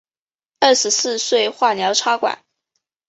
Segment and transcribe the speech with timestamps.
[0.61, 2.43] 二十四岁时化疗插管